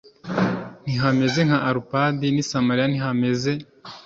[0.83, 3.51] ntihameze nka arupadi n i samariya ntihameze